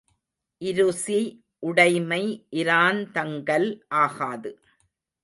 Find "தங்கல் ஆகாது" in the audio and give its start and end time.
3.11-4.51